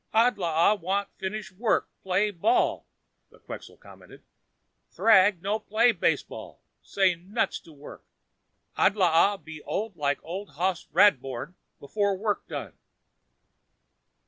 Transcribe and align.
"Adlaa 0.15 0.81
want 0.81 1.09
finish 1.19 1.51
work, 1.51 1.87
play 2.01 2.31
baseball," 2.31 2.87
the 3.29 3.37
Quxa 3.37 3.79
commented. 3.79 4.23
"Thrag 4.89 5.43
no 5.43 5.59
play 5.59 5.91
baseball, 5.91 6.59
say 6.81 7.13
nuts 7.13 7.59
to 7.59 7.71
work. 7.71 8.03
Adlaa 8.75 9.37
be 9.43 9.61
old 9.61 9.95
like 9.97 10.17
Old 10.23 10.53
Hoss 10.55 10.87
Radbourne 10.91 11.53
before 11.79 12.17
work 12.17 12.47
done." 12.47 12.73